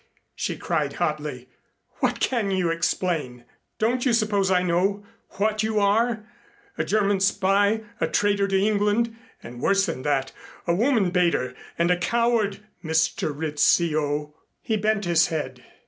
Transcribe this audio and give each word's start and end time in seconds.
she 0.33 0.57
cried 0.57 0.93
hotly. 0.93 1.47
"What 1.99 2.19
can 2.19 2.49
you 2.49 2.71
explain? 2.71 3.45
Don't 3.77 4.03
you 4.03 4.13
suppose 4.13 4.49
I 4.49 4.63
know 4.63 5.05
what 5.37 5.61
you 5.61 5.79
are? 5.79 6.25
A 6.75 6.83
German 6.83 7.19
spy, 7.19 7.81
a 7.99 8.07
traitor 8.07 8.47
to 8.47 8.59
England, 8.59 9.15
and 9.43 9.61
worse 9.61 9.85
than 9.85 10.01
that 10.01 10.31
a 10.65 10.73
woman 10.73 11.11
baiter 11.11 11.53
and 11.77 11.91
a 11.91 11.97
coward, 11.97 12.61
Mr. 12.83 13.31
Rizzio." 13.31 14.33
He 14.63 14.75
bent 14.75 15.05
his 15.05 15.27
head. 15.27 15.63